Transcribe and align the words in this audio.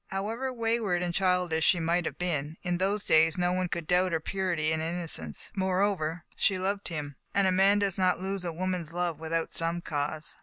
However 0.07 0.51
wayward 0.51 1.03
and 1.03 1.13
childish 1.13 1.63
she 1.63 1.79
might 1.79 2.05
have 2.05 2.17
been, 2.17 2.57
in 2.63 2.79
those 2.79 3.05
days 3.05 3.37
no 3.37 3.51
one 3.53 3.67
could 3.67 3.85
doubt 3.85 4.13
her 4.13 4.19
purity 4.19 4.71
and 4.71 4.81
innocence. 4.81 5.51
Moreover, 5.55 6.23
she 6.35 6.57
loved 6.57 6.87
him, 6.87 7.17
and 7.35 7.45
a 7.45 7.51
man 7.51 7.77
does 7.77 7.99
not 7.99 8.19
lose 8.19 8.43
a 8.43 8.51
woman's 8.51 8.93
love 8.93 9.19
without 9.19 9.51
some 9.51 9.79
cause. 9.79 10.37